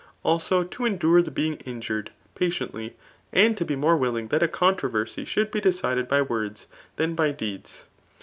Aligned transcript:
Also 0.23 0.63
to 0.63 0.83
endure 0.83 1.21
the 1.21 1.29
being 1.29 1.57
mjured, 1.57 2.07
patiently; 2.33 2.95
and 3.31 3.55
to 3.55 3.63
be 3.63 3.75
more 3.75 3.95
willing 3.95 4.29
that 4.29 4.41
a 4.41 4.47
controversy 4.47 5.25
should 5.25 5.51
be 5.51 5.61
decided 5.61 6.07
by 6.07 6.23
words 6.23 6.65
than 6.95 7.13
by 7.13 7.31
deeds. 7.31 7.85